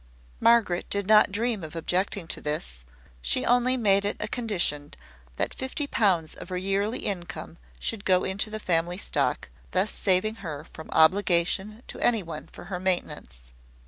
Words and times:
Margaret 0.39 0.89
did 0.89 1.05
not 1.05 1.31
dream 1.31 1.63
of 1.63 1.75
objecting 1.75 2.27
to 2.29 2.41
this: 2.41 2.85
she 3.21 3.45
only 3.45 3.77
made 3.77 4.03
it 4.03 4.17
a 4.19 4.27
condition 4.27 4.95
that 5.35 5.53
fifty 5.53 5.85
pounds 5.85 6.33
of 6.33 6.49
her 6.49 6.57
yearly 6.57 7.01
income 7.05 7.59
should 7.77 8.03
go 8.03 8.23
into 8.23 8.49
the 8.49 8.59
family 8.59 8.97
stock, 8.97 9.49
thus 9.73 9.91
saving 9.91 10.37
her 10.37 10.63
from 10.63 10.89
obligation 10.89 11.83
to 11.87 11.99
any 11.99 12.23
one 12.23 12.47
for 12.51 12.63
her 12.63 12.79
maintenance. 12.79 13.53